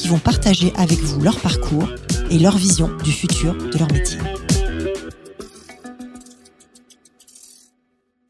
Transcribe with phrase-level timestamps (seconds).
[0.00, 1.86] qui vont partager avec vous leur parcours
[2.30, 4.18] et leur vision du futur de leur métier.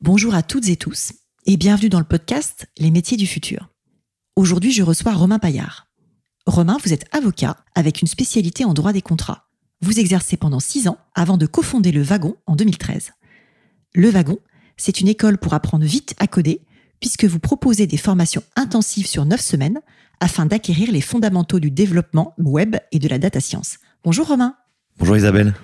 [0.00, 1.12] Bonjour à toutes et tous
[1.46, 3.68] et bienvenue dans le podcast Les métiers du futur.
[4.34, 5.86] Aujourd'hui, je reçois Romain Paillard.
[6.44, 9.46] Romain, vous êtes avocat avec une spécialité en droit des contrats.
[9.80, 13.12] Vous exercez pendant six ans avant de cofonder le Wagon en 2013.
[13.94, 14.38] Le Wagon,
[14.76, 16.62] c'est une école pour apprendre vite à coder
[16.98, 19.80] puisque vous proposez des formations intensives sur neuf semaines
[20.20, 23.78] afin d'acquérir les fondamentaux du développement web et de la data science.
[24.04, 24.54] Bonjour Romain.
[24.98, 25.54] Bonjour Isabelle.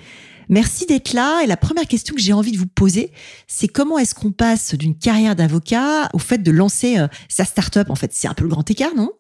[0.49, 1.43] Merci d'être là.
[1.43, 3.13] Et la première question que j'ai envie de vous poser,
[3.47, 7.91] c'est comment est-ce qu'on passe d'une carrière d'avocat au fait de lancer euh, sa start-up?
[7.91, 9.11] En fait, c'est un peu le grand écart, non?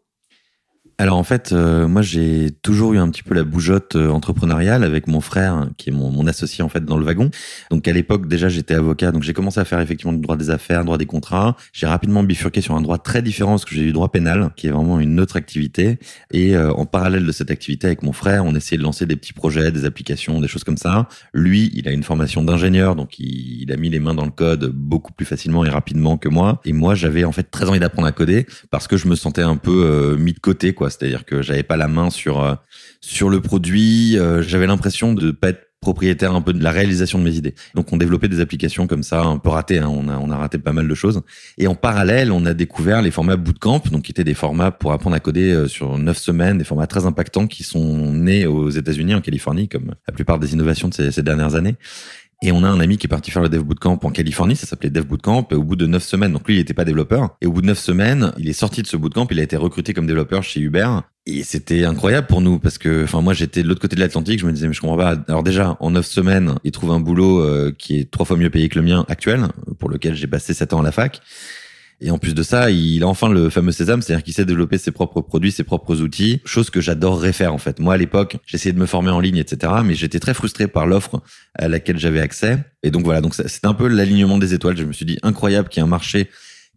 [0.98, 4.82] Alors en fait, euh, moi j'ai toujours eu un petit peu la bougeotte euh, entrepreneuriale
[4.82, 7.30] avec mon frère qui est mon, mon, associé en fait dans le wagon.
[7.70, 10.48] Donc à l'époque déjà j'étais avocat, donc j'ai commencé à faire effectivement du droit des
[10.48, 11.54] affaires, droit des contrats.
[11.74, 14.68] J'ai rapidement bifurqué sur un droit très différent parce que j'ai eu droit pénal, qui
[14.68, 15.98] est vraiment une autre activité.
[16.30, 19.16] Et euh, en parallèle de cette activité avec mon frère, on essayait de lancer des
[19.16, 21.08] petits projets, des applications, des choses comme ça.
[21.34, 24.30] Lui, il a une formation d'ingénieur, donc il, il a mis les mains dans le
[24.30, 26.62] code beaucoup plus facilement et rapidement que moi.
[26.64, 29.42] Et moi j'avais en fait très envie d'apprendre à coder parce que je me sentais
[29.42, 32.54] un peu mis de côté quoi c'est-à-dire que j'avais pas la main sur euh,
[33.00, 37.18] sur le produit, euh, j'avais l'impression de pas être propriétaire un peu de la réalisation
[37.18, 37.54] de mes idées.
[37.74, 39.88] Donc on développait des applications comme ça, un peu ratées, hein.
[39.88, 41.20] on, a, on a raté pas mal de choses.
[41.58, 44.92] Et en parallèle, on a découvert les formats bootcamp, donc qui étaient des formats pour
[44.92, 48.70] apprendre à coder euh, sur neuf semaines, des formats très impactants qui sont nés aux
[48.70, 51.76] États-Unis, en Californie, comme la plupart des innovations de ces, ces dernières années.
[52.42, 54.66] Et on a un ami qui est parti faire le Dev Bootcamp en Californie, ça
[54.66, 57.34] s'appelait Dev Bootcamp, et au bout de neuf semaines, donc lui il n'était pas développeur,
[57.40, 59.56] et au bout de neuf semaines, il est sorti de ce bootcamp, il a été
[59.56, 60.86] recruté comme développeur chez Uber,
[61.24, 64.38] et c'était incroyable pour nous, parce que, enfin moi j'étais de l'autre côté de l'Atlantique,
[64.38, 67.00] je me disais mais je comprends pas, alors déjà en neuf semaines, il trouve un
[67.00, 69.46] boulot euh, qui est trois fois mieux payé que le mien actuel,
[69.78, 71.22] pour lequel j'ai passé sept ans à la fac,
[72.00, 74.76] et en plus de ça, il a enfin le fameux sésame, c'est-à-dire qu'il sait développer
[74.76, 77.78] ses propres produits, ses propres outils, chose que j'adorerais faire en fait.
[77.80, 79.72] Moi à l'époque, j'essayais de me former en ligne, etc.
[79.84, 81.22] Mais j'étais très frustré par l'offre
[81.54, 82.58] à laquelle j'avais accès.
[82.82, 84.76] Et donc voilà, donc c'était un peu l'alignement des étoiles.
[84.76, 86.28] Je me suis dit incroyable qu'il y ait un marché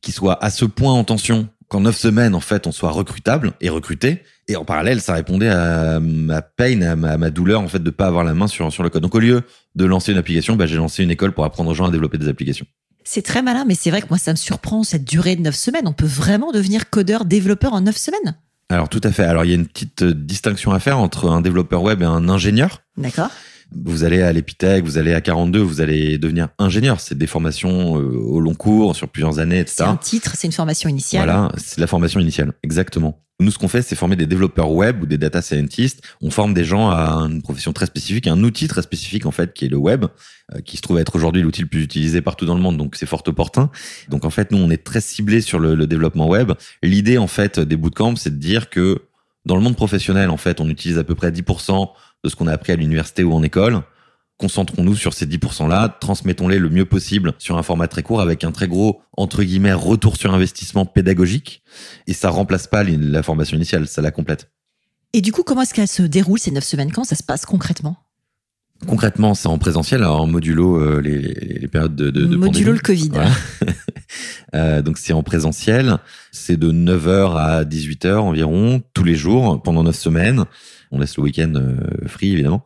[0.01, 3.53] qui soit à ce point en tension qu'en neuf semaines, en fait, on soit recrutable
[3.61, 4.23] et recruté.
[4.47, 8.07] Et en parallèle, ça répondait à ma peine, à ma, douleur, en fait, de pas
[8.07, 9.03] avoir la main sur, sur le code.
[9.03, 9.43] Donc, au lieu
[9.75, 12.17] de lancer une application, bah, j'ai lancé une école pour apprendre aux gens à développer
[12.17, 12.65] des applications.
[13.11, 15.55] C'est très malin, mais c'est vrai que moi, ça me surprend cette durée de neuf
[15.55, 15.87] semaines.
[15.87, 18.37] On peut vraiment devenir codeur, développeur en neuf semaines?
[18.69, 19.23] Alors, tout à fait.
[19.23, 22.05] Alors, il y a une petite euh, distinction à faire entre un développeur web et
[22.05, 22.83] un ingénieur.
[22.97, 23.31] D'accord.
[23.75, 26.99] Vous allez à l'Epitech, vous allez à 42, vous allez devenir ingénieur.
[26.99, 29.77] C'est des formations euh, au long cours, sur plusieurs années, etc.
[29.77, 31.23] C'est un titre, c'est une formation initiale.
[31.23, 33.23] Voilà, c'est la formation initiale, exactement.
[33.41, 36.01] Nous, ce qu'on fait, c'est former des développeurs web ou des data scientists.
[36.21, 39.53] On forme des gens à une profession très spécifique, un outil très spécifique en fait,
[39.53, 40.05] qui est le web,
[40.53, 42.75] euh, qui se trouve être aujourd'hui l'outil le plus utilisé partout dans le monde.
[42.75, 43.71] Donc, c'est fort opportun.
[44.09, 46.51] Donc, en fait, nous, on est très ciblé sur le, le développement web.
[46.83, 49.03] L'idée, en fait, des bootcamps, c'est de dire que
[49.45, 51.89] dans le monde professionnel, en fait, on utilise à peu près 10%
[52.25, 53.81] de ce qu'on a appris à l'université ou en école
[54.39, 58.51] concentrons-nous sur ces 10%-là, transmettons-les le mieux possible sur un format très court avec un
[58.51, 61.61] très gros, entre guillemets, retour sur investissement pédagogique.
[62.07, 64.49] Et ça remplace pas la formation initiale, ça la complète.
[65.13, 66.91] Et du coup, comment est-ce qu'elle se déroule ces neuf semaines?
[66.91, 67.97] Comment ça se passe concrètement?
[68.87, 72.71] Concrètement, c'est en présentiel, alors en modulo euh, les, les, périodes de, de, de Modulo
[72.71, 73.11] le Covid.
[74.55, 75.97] euh, donc c'est en présentiel,
[76.31, 80.45] c'est de 9h à 18h environ, tous les jours, pendant 9 semaines.
[80.91, 82.63] On laisse le week-end euh, free, évidemment.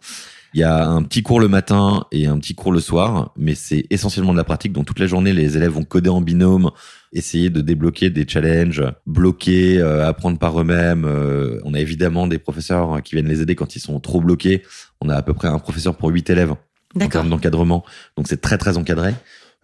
[0.54, 3.56] Il y a un petit cours le matin et un petit cours le soir, mais
[3.56, 4.72] c'est essentiellement de la pratique.
[4.72, 6.70] Donc toute la journée, les élèves vont coder en binôme,
[7.12, 11.06] essayer de débloquer des challenges, bloquer, euh, apprendre par eux-mêmes.
[11.06, 14.62] Euh, on a évidemment des professeurs qui viennent les aider quand ils sont trop bloqués.
[15.02, 16.54] On a à peu près un professeur pour huit élèves
[17.02, 17.84] en termes d'encadrement.
[18.16, 19.16] Donc c'est très très encadré.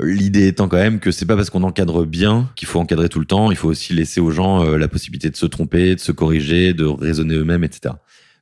[0.02, 3.20] L'idée étant quand même que c'est pas parce qu'on encadre bien qu'il faut encadrer tout
[3.20, 3.52] le temps.
[3.52, 6.74] Il faut aussi laisser aux gens euh, la possibilité de se tromper, de se corriger,
[6.74, 7.96] de raisonner eux-mêmes, etc.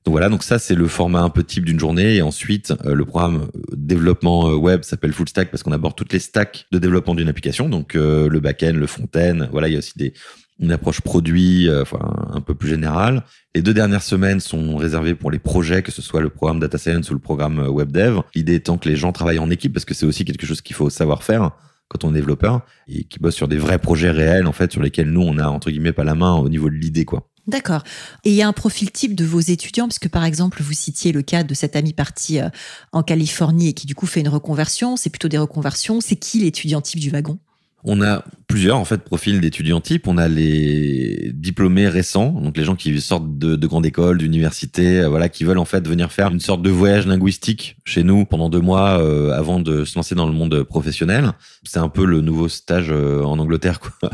[0.07, 2.15] Donc voilà, donc ça c'est le format un peu type d'une journée.
[2.15, 5.97] Et ensuite, euh, le programme euh, développement euh, web s'appelle Full Stack parce qu'on aborde
[5.97, 7.67] toutes les stacks de développement d'une application.
[7.67, 9.49] Donc le back-end, le front-end.
[9.51, 10.13] Voilà, il y a aussi des,
[10.61, 11.99] une approche produit, enfin
[12.31, 13.25] un peu plus générale.
[13.53, 16.77] Les deux dernières semaines sont réservées pour les projets, que ce soit le programme Data
[16.77, 18.21] Science ou le programme Web Dev.
[18.33, 20.77] L'idée étant que les gens travaillent en équipe parce que c'est aussi quelque chose qu'il
[20.77, 21.51] faut savoir faire
[21.89, 24.81] quand on est développeur et qui bosse sur des vrais projets réels en fait sur
[24.81, 27.27] lesquels nous on a entre guillemets pas la main au niveau de l'idée quoi.
[27.47, 27.83] D'accord.
[28.25, 30.73] Et il y a un profil type de vos étudiants, parce que par exemple, vous
[30.73, 32.49] citiez le cas de cet ami parti euh,
[32.91, 34.97] en Californie et qui du coup fait une reconversion.
[34.97, 36.01] C'est plutôt des reconversions.
[36.01, 37.39] C'est qui l'étudiant type du wagon?
[37.87, 40.07] On a plusieurs en fait profils d'étudiants types.
[40.07, 44.99] On a les diplômés récents, donc les gens qui sortent de, de grande école, d'université,
[44.99, 48.25] euh, voilà, qui veulent en fait venir faire une sorte de voyage linguistique chez nous
[48.25, 51.31] pendant deux mois euh, avant de se lancer dans le monde professionnel.
[51.63, 54.09] C'est un peu le nouveau stage euh, en Angleterre, quoi.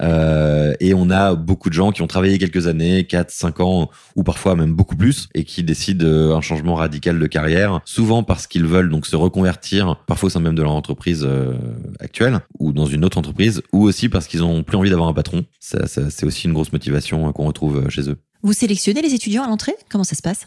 [0.80, 4.22] et on a beaucoup de gens qui ont travaillé quelques années, 4, 5 ans, ou
[4.22, 8.66] parfois même beaucoup plus, et qui décident un changement radical de carrière, souvent parce qu'ils
[8.66, 11.28] veulent donc se reconvertir, parfois au sein même de leur entreprise
[12.00, 15.14] actuelle ou dans une autre entreprise, ou aussi parce qu'ils ont plus envie d'avoir un
[15.14, 15.44] patron.
[15.60, 18.16] Ça, c'est aussi une grosse motivation qu'on retrouve chez eux.
[18.42, 19.74] Vous sélectionnez les étudiants à l'entrée?
[19.88, 20.46] Comment ça se passe?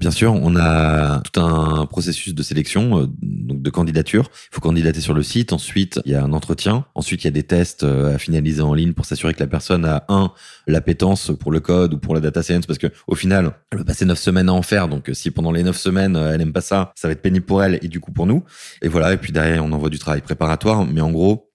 [0.00, 4.30] Bien sûr, on a tout un processus de sélection, euh, donc de candidature.
[4.52, 5.52] Il faut candidater sur le site.
[5.52, 6.84] Ensuite, il y a un entretien.
[6.94, 9.48] Ensuite, il y a des tests euh, à finaliser en ligne pour s'assurer que la
[9.48, 10.30] personne a un
[10.68, 13.84] l'appétence pour le code ou pour la data science, parce que au final, elle va
[13.84, 14.86] passer neuf semaines à en faire.
[14.86, 17.64] Donc, si pendant les neuf semaines elle aime pas ça, ça va être pénible pour
[17.64, 18.44] elle et du coup pour nous.
[18.82, 19.12] Et voilà.
[19.12, 20.86] Et puis derrière, on envoie du travail préparatoire.
[20.86, 21.47] Mais en gros,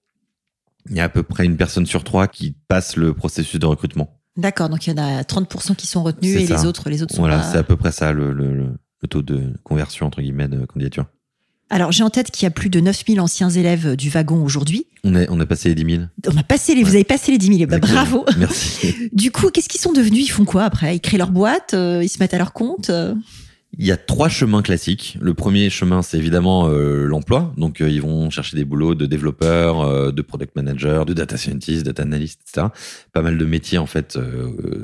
[0.90, 3.66] il y a à peu près une personne sur trois qui passe le processus de
[3.66, 4.20] recrutement.
[4.36, 7.14] D'accord, donc il y en a 30% qui sont retenus et les autres, les autres
[7.14, 10.48] sont Voilà, c'est à peu près ça le, le, le, taux de conversion entre guillemets
[10.48, 11.04] de candidature.
[11.70, 14.86] Alors j'ai en tête qu'il y a plus de 9000 anciens élèves du wagon aujourd'hui.
[15.04, 16.04] On a, on a passé les 10 000.
[16.26, 18.24] On a passé les, Vous avez passé les 10 000, bah, bravo.
[18.38, 18.94] Merci.
[19.12, 20.24] du coup, qu'est-ce qu'ils sont devenus?
[20.24, 20.96] Ils font quoi après?
[20.96, 23.14] Ils créent leur boîte euh, Ils se mettent à leur compte euh?
[23.78, 25.18] Il y a trois chemins classiques.
[25.20, 27.52] Le premier chemin, c'est évidemment euh, l'emploi.
[27.56, 31.36] Donc, euh, ils vont chercher des boulots de développeurs, euh, de product manager, de data
[31.36, 32.68] scientist, data analyst, etc.
[33.12, 34.18] Pas mal de métiers en fait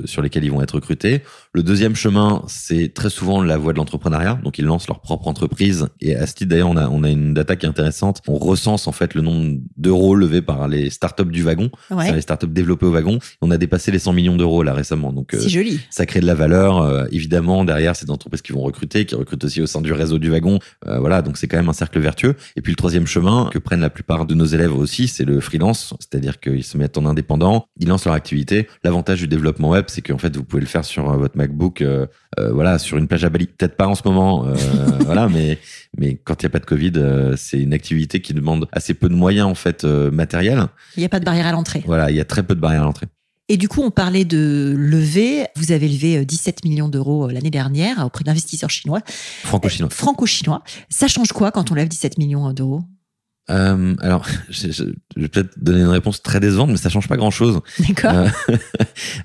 [0.05, 1.21] sur lesquels ils vont être recrutés.
[1.53, 4.39] Le deuxième chemin, c'est très souvent la voie de l'entrepreneuriat.
[4.43, 5.87] Donc, ils lancent leur propre entreprise.
[5.99, 8.21] Et à ce titre, d'ailleurs, on a, on a une data qui est intéressante.
[8.27, 12.11] On recense en fait le nombre d'euros levés par les startups du wagon, ouais.
[12.13, 13.19] les startups développées au wagon.
[13.41, 15.13] On a dépassé les 100 millions d'euros là récemment.
[15.13, 15.79] Donc, c'est joli.
[15.89, 17.07] Ça crée de la valeur.
[17.13, 20.17] évidemment, derrière, c'est des entreprises qui vont recruter qui recrutent aussi au sein du réseau
[20.17, 20.59] du wagon.
[20.87, 22.35] Euh, voilà, donc c'est quand même un cercle vertueux.
[22.55, 25.39] Et puis le troisième chemin que prennent la plupart de nos élèves aussi, c'est le
[25.39, 28.67] freelance, c'est-à-dire qu'ils se mettent en indépendant, ils lancent leur activité.
[28.83, 31.81] L'avantage du développement web, c'est qu'en fait vous pouvez le faire sur euh, votre MacBook,
[31.81, 32.05] euh,
[32.37, 33.47] voilà, sur une plage à Bali.
[33.47, 34.47] Peut-être pas en ce moment,
[35.01, 35.59] voilà, mais
[35.97, 36.93] mais quand il n'y a pas de Covid,
[37.35, 40.67] c'est une activité qui demande assez peu de moyens en fait matériels.
[40.95, 41.83] Il n'y a pas de barrière à l'entrée.
[41.85, 43.07] Voilà, il y a très peu de barrières à l'entrée.
[43.51, 45.45] Et du coup, on parlait de lever.
[45.57, 49.01] Vous avez levé 17 euh, millions d'euros euh, l'année dernière auprès d'investisseurs chinois.
[49.43, 49.89] Franco-chinois.
[49.91, 50.63] Euh, franco-chinois.
[50.87, 52.83] Ça change quoi quand on lève 17 millions d'euros?
[53.49, 54.85] Euh, alors, je, je,
[55.17, 57.59] vais peut-être donner une réponse très décevante, mais ça change pas grand-chose.
[57.85, 58.13] D'accord.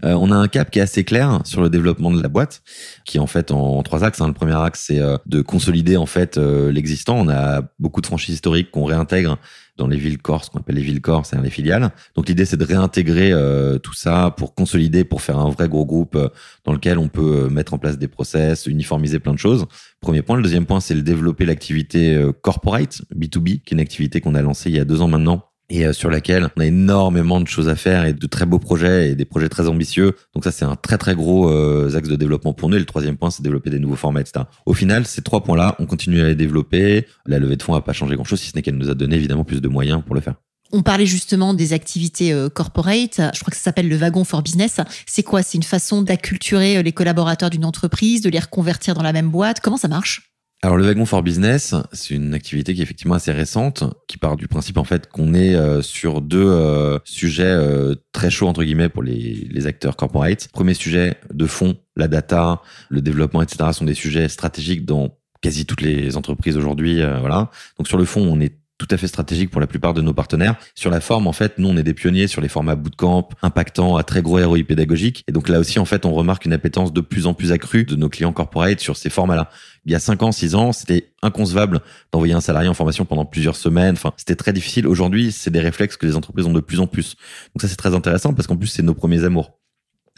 [0.05, 2.63] Euh, on a un cap qui est assez clair sur le développement de la boîte,
[3.05, 4.21] qui est en fait en, trois axes.
[4.21, 4.27] Hein.
[4.27, 7.17] Le premier axe, c'est de consolider en fait l'existant.
[7.17, 9.39] On a beaucoup de franchises historiques qu'on réintègre
[9.77, 11.91] dans les villes corps, ce qu'on appelle les villes corps, c'est-à-dire les filiales.
[12.15, 15.85] Donc l'idée, c'est de réintégrer euh, tout ça pour consolider, pour faire un vrai gros
[15.85, 16.29] groupe euh,
[16.65, 19.67] dans lequel on peut euh, mettre en place des process, uniformiser plein de choses.
[20.01, 20.37] Premier point.
[20.37, 24.43] Le deuxième point, c'est le développer l'activité corporate, B2B, qui est une activité qu'on a
[24.43, 27.49] lancée il y a deux ans maintenant et euh, sur laquelle on a énormément de
[27.49, 30.13] choses à faire et de très beaux projets et des projets très ambitieux.
[30.35, 32.77] Donc ça, c'est un très très gros euh, axe de développement pour nous.
[32.77, 34.45] Et le troisième point, c'est développer des nouveaux formats, etc.
[34.65, 37.07] Au final, ces trois points-là, on continue à les développer.
[37.27, 39.17] La levée de fonds n'a pas changé grand-chose, si ce n'est qu'elle nous a donné
[39.17, 40.35] évidemment plus de moyens pour le faire.
[40.73, 43.21] On parlait justement des activités euh, corporate.
[43.35, 44.81] Je crois que ça s'appelle le wagon for business.
[45.07, 45.43] C'est quoi?
[45.43, 49.61] C'est une façon d'acculturer les collaborateurs d'une entreprise, de les reconvertir dans la même boîte?
[49.61, 50.36] Comment ça marche?
[50.63, 54.37] Alors le wagon for business, c'est une activité qui est effectivement assez récente, qui part
[54.37, 58.65] du principe en fait qu'on est euh, sur deux euh, sujets euh, très chauds entre
[58.65, 60.49] guillemets pour les, les acteurs corporate.
[60.49, 63.71] Premier sujet de fond, la data, le développement, etc.
[63.73, 66.97] sont des sujets stratégiques dans quasi toutes les entreprises aujourd'hui.
[67.21, 67.51] voilà.
[67.79, 70.13] Donc sur le fond, on est tout à fait stratégique pour la plupart de nos
[70.13, 70.57] partenaires.
[70.75, 73.97] Sur la forme, en fait, nous, on est des pionniers sur les formats bootcamp, impactants,
[73.97, 75.25] à très gros ROI pédagogique.
[75.29, 77.85] Et donc là aussi, en fait, on remarque une appétence de plus en plus accrue
[77.85, 79.51] de nos clients corporate sur ces formats-là.
[79.85, 81.81] Il y a 5 ans, 6 ans, c'était inconcevable
[82.13, 83.95] d'envoyer un salarié en formation pendant plusieurs semaines.
[83.95, 84.87] Enfin, c'était très difficile.
[84.87, 87.17] Aujourd'hui, c'est des réflexes que les entreprises ont de plus en plus.
[87.55, 89.59] Donc ça, c'est très intéressant parce qu'en plus, c'est nos premiers amours.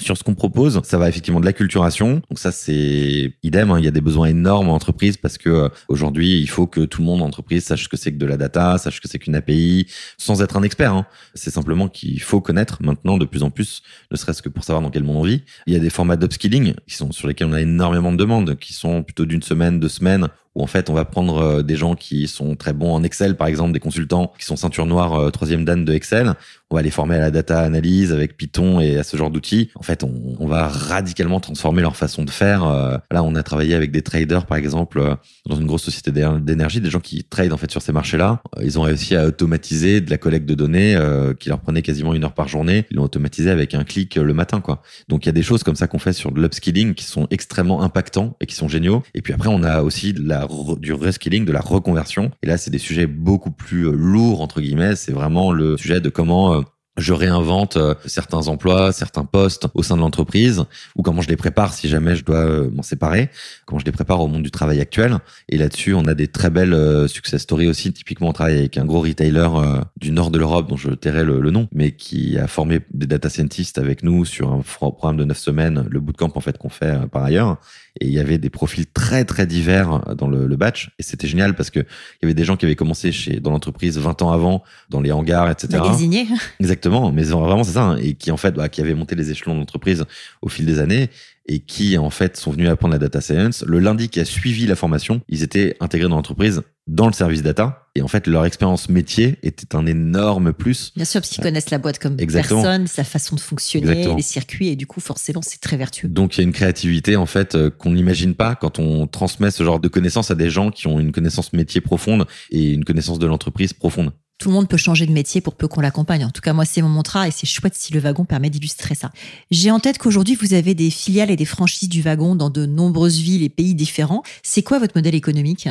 [0.01, 2.23] Sur ce qu'on propose, ça va effectivement de l'acculturation.
[2.31, 3.71] Donc ça, c'est idem.
[3.71, 3.79] Hein.
[3.79, 6.83] Il y a des besoins énormes en entreprise parce que euh, aujourd'hui, il faut que
[6.83, 9.01] tout le monde en entreprise sache ce que c'est que de la data, sache ce
[9.01, 9.87] que c'est qu'une API,
[10.17, 10.95] sans être un expert.
[10.95, 11.07] Hein.
[11.35, 14.83] C'est simplement qu'il faut connaître maintenant de plus en plus, ne serait-ce que pour savoir
[14.83, 15.43] dans quel monde on vit.
[15.67, 18.57] Il y a des formats d'upskilling qui sont sur lesquels on a énormément de demandes,
[18.57, 20.29] qui sont plutôt d'une semaine, deux semaines
[20.59, 23.47] où en fait on va prendre des gens qui sont très bons en Excel, par
[23.47, 26.35] exemple des consultants qui sont ceinture noire troisième dan de Excel,
[26.71, 29.71] on va les former à la data analyse avec Python et à ce genre d'outils.
[29.75, 32.67] En fait, on, va radicalement transformer leur façon de faire.
[33.11, 36.91] là, on a travaillé avec des traders, par exemple, dans une grosse société d'énergie, des
[36.91, 38.43] gens qui tradent en fait sur ces marchés-là.
[38.63, 40.99] Ils ont réussi à automatiser de la collecte de données
[41.41, 42.85] qui leur prenait quasiment une heure par journée.
[42.91, 44.83] Ils l'ont automatisé avec un clic le matin, quoi.
[45.09, 47.27] Donc il y a des choses comme ça qu'on fait sur de l'upskilling qui sont
[47.31, 49.03] extrêmement impactants et qui sont géniaux.
[49.15, 50.45] Et puis après, on a aussi de la,
[50.79, 52.31] du reskilling, de la reconversion.
[52.43, 54.97] Et là, c'est des sujets beaucoup plus euh, lourds, entre guillemets.
[54.97, 56.61] C'est vraiment le sujet de comment euh,
[56.97, 60.65] je réinvente euh, certains emplois, certains postes au sein de l'entreprise,
[60.97, 63.31] ou comment je les prépare si jamais je dois m'en séparer,
[63.67, 65.19] comment je les prépare au monde du travail actuel.
[65.49, 67.93] Et là-dessus, on a des très belles success stories aussi.
[67.93, 69.49] Typiquement, on travaille avec un gros retailer
[69.97, 73.07] du nord de l'Europe, dont je tairai le, le, nom, mais qui a formé des
[73.07, 76.69] data scientists avec nous sur un programme de neuf semaines, le bootcamp en fait qu'on
[76.69, 77.59] fait par ailleurs
[78.01, 80.91] et il y avait des profils très très divers dans le, le batch.
[80.99, 83.51] Et c'était génial parce que il y avait des gens qui avaient commencé chez dans
[83.51, 86.27] l'entreprise 20 ans avant dans les hangars etc Magasinier.
[86.61, 87.13] exactement.
[87.13, 89.57] Mais vraiment c'est ça hein, et qui en fait bah, qui avaient monté les échelons
[89.57, 90.05] d'entreprise
[90.43, 91.11] au fil des années
[91.47, 93.65] et qui en fait sont venus apprendre la data science.
[93.67, 97.43] Le lundi qui a suivi la formation, ils étaient intégrés dans l'entreprise dans le service
[97.43, 100.93] data et en fait leur expérience métier était un énorme plus.
[100.97, 102.63] Bien sûr parce qu'ils connaissent la boîte comme Exactement.
[102.63, 106.09] personne, sa façon de fonctionner, les circuits et du coup forcément c'est très vertueux.
[106.09, 109.51] Donc il y a une créativité en fait euh, qu'on n'imagine pas quand on transmet
[109.51, 112.85] ce genre de connaissances à des gens qui ont une connaissance métier profonde et une
[112.85, 116.25] connaissance de l'entreprise profonde tout le monde peut changer de métier pour peu qu'on l'accompagne.
[116.25, 118.95] En tout cas, moi, c'est mon mantra et c'est chouette si le wagon permet d'illustrer
[118.95, 119.11] ça.
[119.51, 122.65] J'ai en tête qu'aujourd'hui, vous avez des filiales et des franchises du wagon dans de
[122.65, 124.23] nombreuses villes et pays différents.
[124.45, 125.69] C'est quoi votre modèle économique?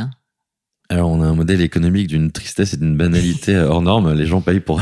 [0.89, 4.13] Alors, on a un modèle économique d'une tristesse et d'une banalité hors norme.
[4.13, 4.81] Les gens payent pour,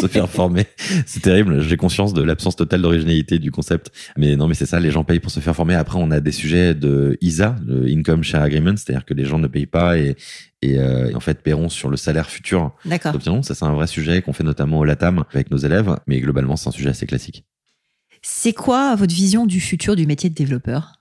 [0.00, 0.66] se faire former.
[1.04, 1.62] C'est terrible.
[1.62, 3.90] J'ai conscience de l'absence totale d'originalité du concept.
[4.16, 4.78] Mais non, mais c'est ça.
[4.78, 5.74] Les gens payent pour se faire former.
[5.74, 9.38] Après, on a des sujets de ISA, le Income Share Agreement, c'est-à-dire que les gens
[9.38, 10.16] ne payent pas et,
[10.62, 12.74] et, euh, en fait paieront sur le salaire futur.
[12.84, 13.14] D'accord.
[13.42, 15.96] Ça, c'est un vrai sujet qu'on fait notamment au LATAM avec nos élèves.
[16.06, 17.44] Mais globalement, c'est un sujet assez classique.
[18.22, 20.95] C'est quoi votre vision du futur du métier de développeur?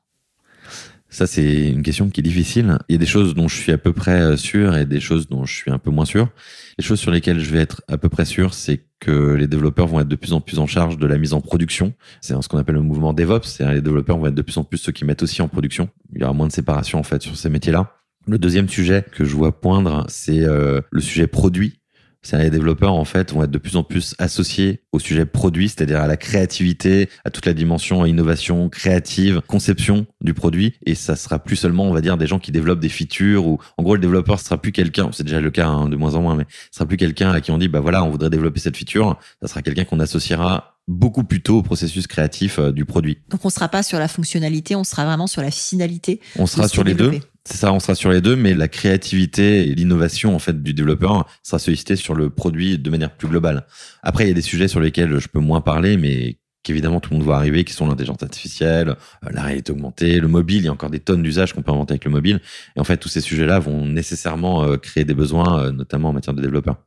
[1.09, 2.77] Ça, c'est une question qui est difficile.
[2.89, 4.99] Il y a des choses dont je suis à peu près euh, sûr et des
[4.99, 6.29] choses dont je suis un peu moins sûr.
[6.77, 9.87] Les choses sur lesquelles je vais être à peu près sûr, c'est que les développeurs
[9.87, 11.93] vont être de plus en plus en charge de la mise en production.
[12.21, 13.45] C'est ce qu'on appelle le mouvement DevOps.
[13.45, 15.89] C'est-à-dire les développeurs vont être de plus en plus ceux qui mettent aussi en production.
[16.13, 17.93] Il y aura moins de séparation en fait sur ces métiers-là.
[18.27, 21.79] Le deuxième sujet que je vois poindre, c'est euh, le sujet produit
[22.25, 25.69] c'est les développeurs en fait vont être de plus en plus associés au sujet produit,
[25.69, 30.73] c'est-à-dire à la créativité, à toute la dimension innovation, créative, conception du produit.
[30.85, 33.59] Et ça sera plus seulement, on va dire, des gens qui développent des features ou
[33.77, 36.21] en gros le développeur sera plus quelqu'un, c'est déjà le cas hein, de moins en
[36.21, 38.59] moins, mais ce sera plus quelqu'un à qui on dit bah voilà on voudrait développer
[38.59, 39.17] cette feature.
[39.41, 43.19] Ça sera quelqu'un qu'on associera beaucoup plus tôt au processus créatif euh, du produit.
[43.29, 46.21] Donc on sera pas sur la fonctionnalité, on sera vraiment sur la finalité.
[46.37, 47.19] On sera sur les deux.
[47.47, 50.73] C'est ça, on sera sur les deux, mais la créativité et l'innovation en fait du
[50.73, 53.67] développeur sera sollicité sur le produit de manière plus globale.
[54.01, 57.11] Après, il y a des sujets sur lesquels je peux moins parler, mais qu'évidemment tout
[57.11, 60.57] le monde voit arriver, qui sont l'intelligence artificielle, euh, la réalité augmentée, le mobile.
[60.57, 62.41] Il y a encore des tonnes d'usages qu'on peut inventer avec le mobile.
[62.75, 66.13] Et en fait, tous ces sujets-là vont nécessairement euh, créer des besoins, euh, notamment en
[66.13, 66.77] matière de développeurs.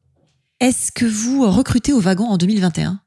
[0.61, 3.01] Est-ce que vous recrutez au wagon en 2021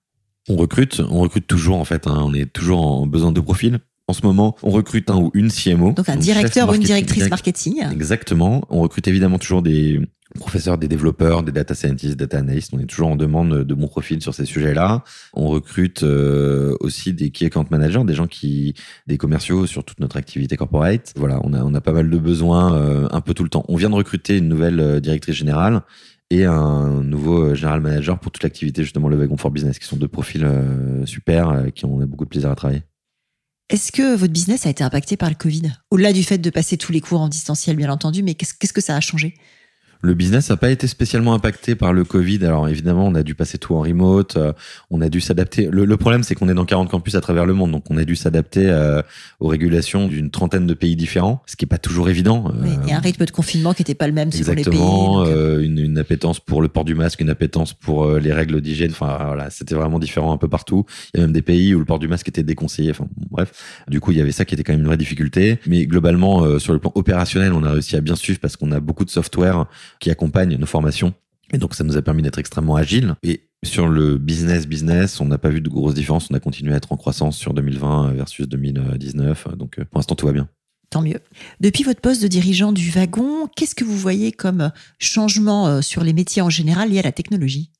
[0.47, 2.07] On recrute, on recrute toujours en fait.
[2.07, 2.21] Hein.
[2.23, 3.79] on est toujours en besoin de profils.
[4.07, 5.93] En ce moment, on recrute un ou une CMO.
[5.93, 7.83] Donc un directeur ou une directrice marketing.
[7.91, 8.63] Exactement.
[8.69, 10.01] On recrute évidemment toujours des
[10.39, 12.73] professeurs, des développeurs, des data scientists, data analysts.
[12.73, 15.03] On est toujours en demande de bons profils sur ces sujets-là.
[15.33, 18.73] On recrute euh, aussi des key account managers, des gens qui,
[19.07, 21.13] des commerciaux sur toute notre activité corporate.
[21.15, 23.65] Voilà, on a, on a pas mal de besoins euh, un peu tout le temps.
[23.67, 25.81] On vient de recruter une nouvelle euh, directrice générale
[26.29, 29.97] et un nouveau général manager pour toute l'activité justement le Wagon for Business, qui sont
[29.97, 30.47] deux profils
[31.03, 32.83] super, qui ont beaucoup de plaisir à travailler.
[33.71, 35.71] Est-ce que votre business a été impacté par le Covid?
[35.91, 38.81] Au-delà du fait de passer tous les cours en distanciel, bien entendu, mais qu'est-ce que
[38.81, 39.33] ça a changé?
[40.01, 42.43] Le business n'a pas été spécialement impacté par le Covid.
[42.45, 44.51] Alors évidemment, on a dû passer tout en remote, euh,
[44.89, 45.69] on a dû s'adapter.
[45.71, 48.03] Le, problème, c'est qu'on est dans 40 campus à travers le monde, donc on a
[48.03, 49.01] dû s'adapter euh,
[49.39, 52.51] aux régulations d'une trentaine de pays différents, ce qui est pas toujours évident.
[52.61, 54.49] Oui, il y a un euh, rythme de confinement qui n'était pas le même selon
[54.49, 54.73] les pays.
[54.73, 58.91] Exactement, une, une, appétence pour le port du masque, une appétence pour les règles d'hygiène.
[58.91, 60.85] Enfin voilà, c'était vraiment différent un peu partout.
[61.13, 62.91] Il y a même des pays où le port du masque était déconseillé.
[62.91, 63.51] Enfin bref,
[63.87, 65.59] du coup, il y avait ça qui était quand même une vraie difficulté.
[65.67, 68.79] Mais globalement, sur le plan opérationnel, on a réussi à bien suivre parce qu'on a
[68.79, 69.67] beaucoup de software
[69.99, 71.13] qui accompagne nos formations.
[71.53, 73.15] Et donc, ça nous a permis d'être extrêmement agile.
[73.23, 76.29] Et sur le business business, on n'a pas vu de grosses différences.
[76.31, 79.49] On a continué à être en croissance sur 2020 versus 2019.
[79.57, 80.47] Donc, euh, pour l'instant, tout va bien.
[80.89, 81.19] Tant mieux.
[81.61, 86.03] Depuis votre poste de dirigeant du wagon, qu'est-ce que vous voyez comme changement euh, sur
[86.03, 87.71] les métiers en général liés à la technologie?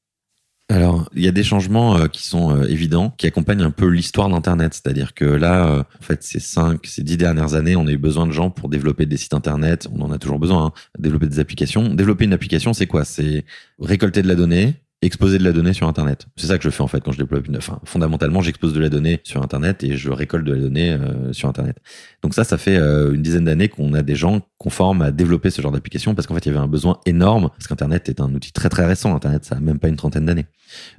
[0.72, 3.88] Alors, il y a des changements euh, qui sont euh, évidents, qui accompagnent un peu
[3.88, 4.74] l'histoire d'Internet.
[4.74, 7.98] C'est-à-dire que là, euh, en fait, ces cinq, ces dix dernières années, on a eu
[7.98, 9.90] besoin de gens pour développer des sites Internet.
[9.94, 11.94] On en a toujours besoin, hein, développer des applications.
[11.94, 13.04] Développer une application, c'est quoi?
[13.04, 13.44] C'est
[13.82, 16.28] récolter de la donnée, exposer de la donnée sur Internet.
[16.36, 17.58] C'est ça que je fais en fait quand je développe une.
[17.58, 21.34] Enfin, fondamentalement, j'expose de la donnée sur Internet et je récolte de la donnée euh,
[21.34, 21.78] sur Internet.
[22.22, 25.50] Donc ça, ça fait euh, une dizaine d'années qu'on a des gens conformes à développer
[25.50, 28.22] ce genre d'application parce qu'en fait, il y avait un besoin énorme parce qu'Internet est
[28.22, 29.16] un outil très très récent.
[29.16, 30.46] Internet, ça a même pas une trentaine d'années.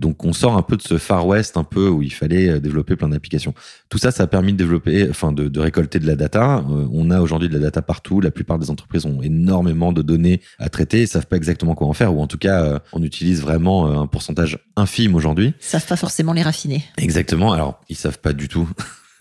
[0.00, 2.60] Donc on sort un peu de ce Far West un peu où il fallait euh,
[2.60, 3.54] développer plein d'applications.
[3.88, 6.64] Tout ça, ça a permis de développer, enfin de, de récolter de la data.
[6.92, 8.20] on a aujourd'hui de la data partout.
[8.20, 11.86] La plupart des entreprises ont énormément de données à traiter et savent pas exactement quoi
[11.86, 15.54] en faire ou en tout cas, on utilise vraiment un pourcentage infime aujourd'hui.
[15.60, 16.84] Ils savent pas forcément les raffiner.
[16.98, 17.52] Exactement.
[17.52, 18.68] Alors, ils savent pas du tout.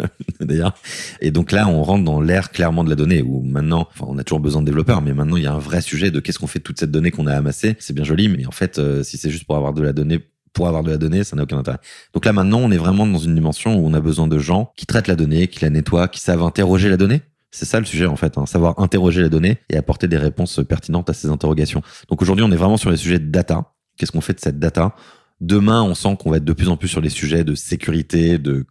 [0.39, 0.75] d'ailleurs.
[1.21, 4.17] Et donc là, on rentre dans l'ère clairement de la donnée où maintenant, enfin, on
[4.17, 6.39] a toujours besoin de développeurs, mais maintenant il y a un vrai sujet de qu'est-ce
[6.39, 7.75] qu'on fait de toute cette donnée qu'on a amassée.
[7.79, 10.19] C'est bien joli, mais en fait, euh, si c'est juste pour avoir de la donnée,
[10.53, 11.79] pour avoir de la donnée, ça n'a aucun intérêt.
[12.13, 14.71] Donc là, maintenant, on est vraiment dans une dimension où on a besoin de gens
[14.75, 17.21] qui traitent la donnée, qui la nettoient, qui savent interroger la donnée.
[17.53, 20.61] C'est ça le sujet en fait, hein, savoir interroger la donnée et apporter des réponses
[20.67, 21.81] pertinentes à ces interrogations.
[22.09, 23.73] Donc aujourd'hui, on est vraiment sur les sujets de data.
[24.01, 24.95] Qu'est-ce qu'on fait de cette data?
[25.41, 28.39] Demain, on sent qu'on va être de plus en plus sur les sujets de sécurité,
[28.39, 28.65] de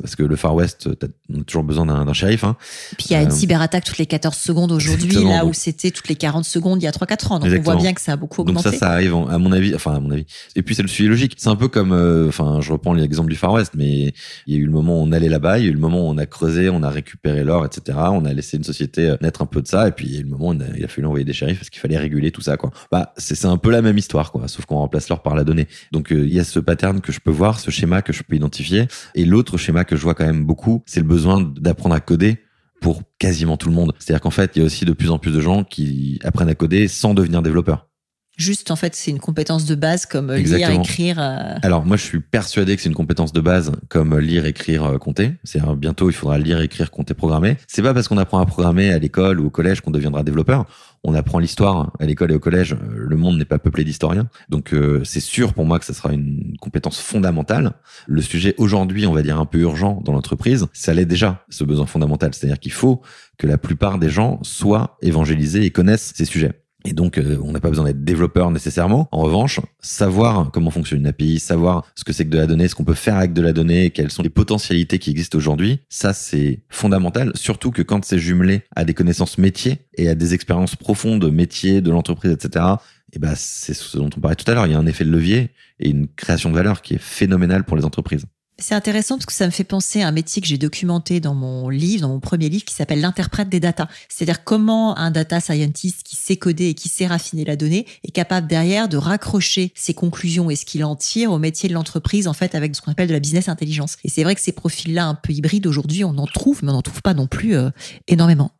[0.00, 1.08] parce que le Far West, t'as
[1.46, 2.44] toujours besoin d'un shérif.
[2.44, 2.56] Hein.
[2.96, 5.90] Puis il y a une euh, cyberattaque toutes les 14 secondes aujourd'hui, là où c'était
[5.90, 7.38] toutes les 40 secondes il y a 3-4 ans.
[7.38, 8.70] Donc on voit bien que ça a beaucoup augmenté.
[8.70, 10.26] Donc ça, ça arrive à mon avis, enfin à mon avis.
[10.56, 11.34] Et puis c'est le suivi logique.
[11.36, 14.14] C'est un peu comme, euh, enfin je reprends l'exemple du Far West, mais
[14.46, 15.78] il y a eu le moment où on allait là-bas, il y a eu le
[15.78, 17.98] moment où on a creusé, on a récupéré l'or, etc.
[18.10, 20.16] On a laissé une société euh, naître un peu de ça, et puis il y
[20.16, 22.30] a eu le moment où il a fallu envoyer des shérifs parce qu'il fallait réguler
[22.30, 22.56] tout ça.
[22.56, 22.70] Quoi.
[22.90, 25.68] Bah c'est un peu la même histoire, quoi, sauf qu'on remplace l'or par la donnée.
[25.92, 28.36] Donc il y a ce pattern que je peux voir, ce schéma que je peux
[28.36, 32.00] identifier, et l'autre schéma que je vois quand même beaucoup, c'est le besoin d'apprendre à
[32.00, 32.38] coder
[32.80, 33.94] pour quasiment tout le monde.
[33.98, 36.48] C'est-à-dire qu'en fait, il y a aussi de plus en plus de gens qui apprennent
[36.48, 37.88] à coder sans devenir développeurs.
[38.36, 41.20] Juste, en fait, c'est une compétence de base comme lire, écrire.
[41.20, 41.54] Euh.
[41.62, 44.98] Alors, moi, je suis persuadé que c'est une compétence de base comme lire, écrire, euh,
[44.98, 45.34] compter.
[45.44, 47.56] C'est bientôt, il faudra lire, écrire, compter, programmer.
[47.68, 50.64] C'est pas parce qu'on apprend à programmer à l'école ou au collège qu'on deviendra développeur.
[51.04, 52.72] On apprend l'histoire à l'école et au collège.
[52.72, 54.28] Euh, le monde n'est pas peuplé d'historiens.
[54.48, 54.74] Donc,
[55.04, 57.74] c'est sûr pour moi que ça sera une compétence fondamentale.
[58.06, 61.62] Le sujet aujourd'hui, on va dire un peu urgent dans l'entreprise, ça l'est déjà, ce
[61.62, 62.34] besoin fondamental.
[62.34, 63.02] C'est-à-dire qu'il faut
[63.38, 66.63] que la plupart des gens soient évangélisés et connaissent ces sujets.
[66.86, 69.08] Et donc, euh, on n'a pas besoin d'être développeur nécessairement.
[69.10, 72.68] En revanche, savoir comment fonctionne une API, savoir ce que c'est que de la donnée,
[72.68, 75.80] ce qu'on peut faire avec de la donnée, quelles sont les potentialités qui existent aujourd'hui,
[75.88, 77.32] ça c'est fondamental.
[77.34, 81.80] Surtout que quand c'est jumelé à des connaissances métiers et à des expériences profondes métiers
[81.80, 82.66] de l'entreprise, etc.
[83.14, 84.66] Et ben, c'est ce dont on parlait tout à l'heure.
[84.66, 87.64] Il y a un effet de levier et une création de valeur qui est phénoménale
[87.64, 88.26] pour les entreprises.
[88.66, 91.34] C'est intéressant parce que ça me fait penser à un métier que j'ai documenté dans
[91.34, 93.90] mon livre, dans mon premier livre, qui s'appelle l'interprète des data.
[94.08, 98.10] C'est-à-dire comment un data scientist qui sait coder et qui sait raffiner la donnée est
[98.10, 102.26] capable derrière de raccrocher ses conclusions et ce qu'il en tire au métier de l'entreprise,
[102.26, 103.98] en fait, avec ce qu'on appelle de la business intelligence.
[104.02, 106.76] Et c'est vrai que ces profils-là un peu hybrides, aujourd'hui, on en trouve, mais on
[106.76, 107.68] n'en trouve pas non plus euh,
[108.08, 108.50] énormément.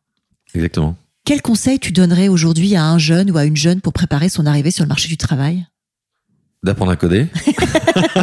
[0.53, 0.95] Exactement.
[1.25, 4.45] Quel conseil tu donnerais aujourd'hui à un jeune ou à une jeune pour préparer son
[4.45, 5.65] arrivée sur le marché du travail?
[6.65, 7.27] D'apprendre à coder.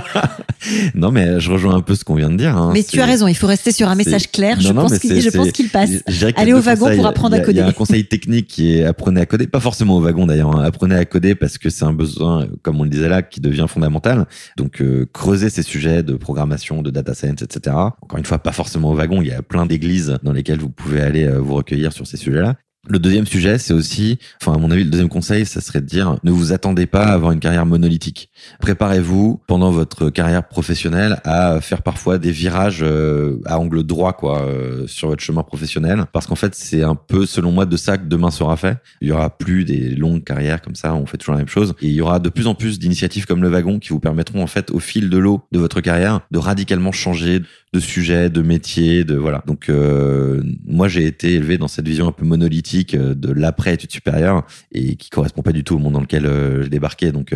[0.96, 2.56] non, mais je rejoins un peu ce qu'on vient de dire.
[2.56, 2.72] Hein.
[2.74, 4.60] Mais tu as raison, il faut rester sur un message clair.
[4.60, 5.90] je, pense qu'il, passe.
[6.34, 7.52] Allez au wagon pour apprendre à coder.
[7.52, 10.26] Il y a un conseil technique qui est apprenez à coder, pas forcément au wagon
[10.26, 10.56] d'ailleurs.
[10.56, 10.64] Hein.
[10.64, 13.66] Apprenez à coder parce que c'est un besoin, comme on le disait là, qui devient
[13.68, 14.26] fondamental.
[14.56, 17.76] Donc euh, creuser ces sujets de programmation, de data science, etc.
[18.00, 19.22] Encore une fois, pas forcément au wagon.
[19.22, 22.16] Il y a plein d'églises dans lesquelles vous pouvez aller euh, vous recueillir sur ces
[22.16, 22.56] sujets-là.
[22.88, 25.86] Le deuxième sujet, c'est aussi, enfin à mon avis, le deuxième conseil, ça serait de
[25.86, 28.28] dire ne vous attendez pas à avoir une carrière monolithique.
[28.58, 34.42] Préparez-vous pendant votre carrière professionnelle à faire parfois des virages euh, à angle droit quoi
[34.42, 37.98] euh, sur votre chemin professionnel, parce qu'en fait c'est un peu selon moi de ça
[37.98, 38.78] que demain sera fait.
[39.00, 41.74] Il y aura plus des longues carrières comme ça, on fait toujours la même chose,
[41.82, 44.42] et il y aura de plus en plus d'initiatives comme le wagon qui vous permettront
[44.42, 47.42] en fait au fil de l'eau de votre carrière de radicalement changer
[47.72, 49.42] de sujet, de métier, de voilà.
[49.46, 53.74] Donc euh, moi j'ai été élevé dans cette vision un peu monolithique euh, de l'après
[53.74, 57.12] études supérieures et qui correspond pas du tout au monde dans lequel euh, je débarquais.
[57.12, 57.34] Donc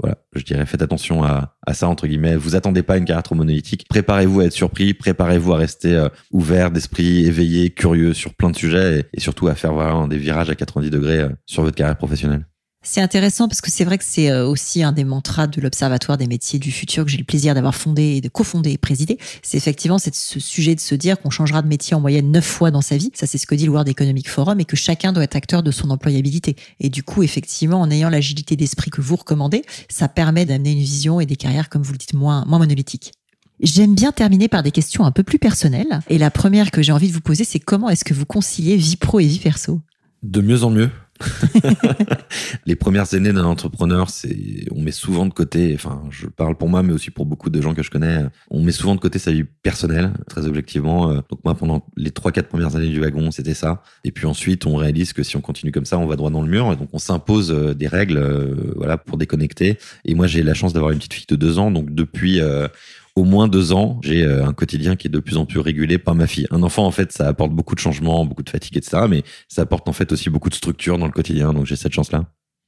[0.00, 2.36] voilà, je dirais faites attention à, ça entre guillemets.
[2.36, 3.86] Vous attendez pas une carrière trop monolithique.
[3.88, 9.00] Préparez-vous à être surpris, préparez-vous à rester ouvert d'esprit, éveillé, curieux sur plein de sujets
[9.00, 12.46] et, et surtout à faire vraiment des virages à 90 degrés sur votre carrière professionnelle.
[12.86, 16.18] C'est intéressant parce que c'est vrai que c'est euh, aussi un des mantras de l'Observatoire
[16.18, 19.18] des métiers du futur que j'ai le plaisir d'avoir fondé, de cofondé et présidé.
[19.42, 22.70] C'est effectivement ce sujet de se dire qu'on changera de métier en moyenne neuf fois
[22.70, 23.10] dans sa vie.
[23.14, 25.62] Ça, c'est ce que dit le World Economic Forum et que chacun doit être acteur
[25.62, 26.56] de son employabilité.
[26.78, 30.78] Et du coup, effectivement, en ayant l'agilité d'esprit que vous recommandez, ça permet d'amener une
[30.78, 33.12] vision et des carrières, comme vous le dites, moins, moins monolithiques.
[33.60, 36.00] J'aime bien terminer par des questions un peu plus personnelles.
[36.10, 38.76] Et la première que j'ai envie de vous poser, c'est comment est-ce que vous conciliez
[38.76, 39.80] vie pro et vie perso?
[40.22, 40.90] De mieux en mieux
[42.66, 46.68] les premières années d'un entrepreneur, c'est, on met souvent de côté, enfin, je parle pour
[46.68, 49.18] moi, mais aussi pour beaucoup de gens que je connais, on met souvent de côté
[49.18, 51.14] sa vie personnelle, très objectivement.
[51.14, 53.82] Donc moi, pendant les trois, quatre premières années du wagon, c'était ça.
[54.04, 56.42] Et puis ensuite, on réalise que si on continue comme ça, on va droit dans
[56.42, 56.72] le mur.
[56.72, 59.78] Et donc on s'impose euh, des règles, euh, voilà, pour déconnecter.
[60.04, 62.68] Et moi, j'ai la chance d'avoir une petite fille de deux ans, donc depuis euh,
[63.16, 66.14] au moins deux ans, j'ai un quotidien qui est de plus en plus régulé par
[66.14, 66.46] ma fille.
[66.50, 69.04] Un enfant, en fait, ça apporte beaucoup de changements, beaucoup de fatigue, etc.
[69.08, 71.52] Mais ça apporte en fait aussi beaucoup de structure dans le quotidien.
[71.52, 72.26] Donc j'ai cette chance-là.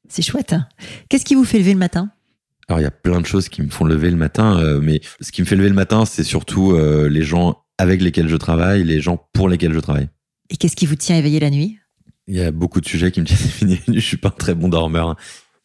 [0.08, 0.54] C'est chouette.
[1.08, 2.10] Qu'est-ce qui vous fait lever le matin?
[2.68, 5.32] Alors il y a plein de choses qui me font lever le matin, mais ce
[5.32, 9.00] qui me fait lever le matin, c'est surtout les gens avec lesquels je travaille, les
[9.00, 10.08] gens pour lesquels je travaille.
[10.50, 11.78] Et qu'est-ce qui vous tient éveillé la nuit?
[12.28, 14.00] Il y a beaucoup de sujets qui me tiennent éveillé la nuit.
[14.00, 15.16] Je suis pas un très bon dormeur.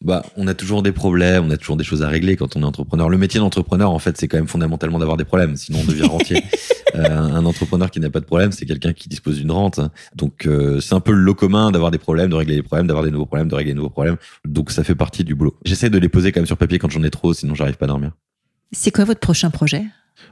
[0.04, 2.62] Bah, on a toujours des problèmes, on a toujours des choses à régler quand on
[2.62, 3.08] est entrepreneur.
[3.08, 6.06] Le métier d'entrepreneur, en fait, c'est quand même fondamentalement d'avoir des problèmes, sinon on devient
[6.06, 6.42] rentier.
[6.96, 9.78] euh, un entrepreneur qui n'a pas de problème, c'est quelqu'un qui dispose d'une rente.
[10.16, 12.88] Donc euh, c'est un peu le lot commun d'avoir des problèmes, de régler les problèmes,
[12.88, 14.16] d'avoir des nouveaux problèmes, de régler des nouveaux problèmes.
[14.44, 15.56] Donc ça fait partie du boulot.
[15.64, 17.86] J'essaie de les poser quand même sur papier quand j'en ai trop, sinon j'arrive pas
[17.86, 18.10] à dormir.
[18.72, 19.84] C'est quoi votre prochain projet?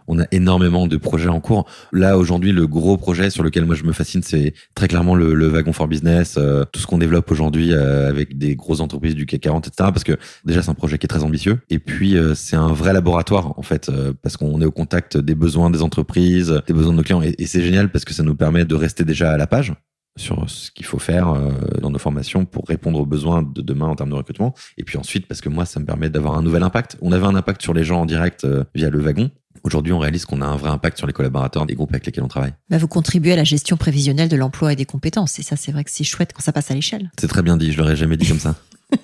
[0.06, 1.66] On a énormément de projets en cours.
[1.92, 5.48] Là, aujourd'hui, le gros projet sur lequel moi je me fascine, c'est très clairement le,
[5.48, 9.26] wagon for business, euh, tout ce qu'on développe aujourd'hui euh, avec des grosses entreprises du
[9.26, 9.90] CAC 40, etc.
[9.92, 11.58] Parce que déjà, c'est un projet qui est très ambitieux.
[11.70, 13.90] Et puis, euh, c'est un vrai laboratoire, en fait,
[14.22, 17.22] parce qu'on est au contact des besoins des entreprises, des besoins de nos clients.
[17.22, 19.72] Et c'est génial parce que ça nous permet de rester déjà à la page
[20.16, 21.34] sur ce qu'il faut faire
[21.80, 24.54] dans nos formations pour répondre aux besoins de demain en termes de recrutement.
[24.76, 26.96] Et puis ensuite, parce que moi, ça me permet d'avoir un nouvel impact.
[27.00, 29.30] On avait un impact sur les gens en direct via le wagon.
[29.62, 32.24] Aujourd'hui, on réalise qu'on a un vrai impact sur les collaborateurs des groupes avec lesquels
[32.24, 32.54] on travaille.
[32.68, 35.38] Bah, vous contribuez à la gestion prévisionnelle de l'emploi et des compétences.
[35.38, 37.10] Et ça, c'est vrai que c'est chouette quand ça passe à l'échelle.
[37.20, 38.56] C'est très bien dit, je l'aurais jamais dit comme ça.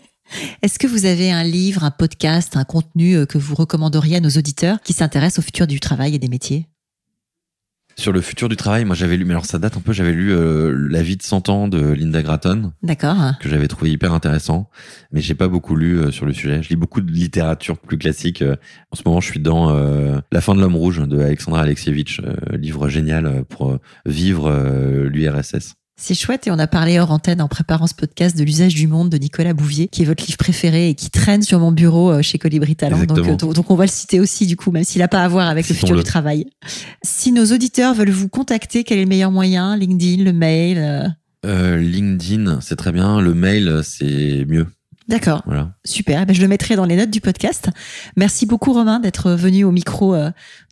[0.62, 4.30] Est-ce que vous avez un livre, un podcast, un contenu que vous recommanderiez à nos
[4.30, 6.66] auditeurs qui s'intéressent au futur du travail et des métiers?
[7.98, 10.12] Sur le futur du travail, moi j'avais lu, mais alors ça date un peu, j'avais
[10.12, 12.72] lu euh, La vie de 100 ans de Linda Gratton.
[12.82, 13.16] D'accord.
[13.40, 14.68] Que j'avais trouvé hyper intéressant,
[15.12, 16.62] mais j'ai pas beaucoup lu euh, sur le sujet.
[16.62, 18.42] Je lis beaucoup de littérature plus classique.
[18.42, 18.56] Euh.
[18.90, 19.56] en ce moment, je suis dans
[20.32, 22.20] La fin de l'homme rouge de Alexandra Alexievitch,
[22.52, 24.50] livre génial pour vivre
[25.06, 25.76] l'URSS.
[25.98, 28.86] C'est chouette et on a parlé hors antenne en préparant ce podcast de l'usage du
[28.86, 32.10] monde de Nicolas Bouvier, qui est votre livre préféré et qui traîne sur mon bureau
[32.10, 33.02] euh, chez Colibri Talent.
[33.04, 35.28] Donc, euh, donc, on va le citer aussi du coup, même s'il n'a pas à
[35.28, 36.46] voir avec le futur du travail.
[37.02, 39.74] Si nos auditeurs veulent vous contacter, quel est le meilleur moyen?
[39.74, 41.14] LinkedIn, le mail
[41.46, 41.78] euh...
[41.78, 43.22] LinkedIn, c'est très bien.
[43.22, 44.66] Le mail, c'est mieux.
[45.08, 45.42] D'accord.
[45.46, 45.76] Voilà.
[45.84, 46.20] Super.
[46.20, 47.70] Eh ben, je le mettrai dans les notes du podcast.
[48.16, 50.14] Merci beaucoup Romain d'être venu au micro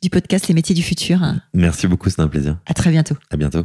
[0.03, 1.21] du podcast Les métiers du futur.
[1.55, 2.59] Merci beaucoup, c'est un plaisir.
[2.67, 3.15] À très bientôt.
[3.31, 3.65] À bientôt.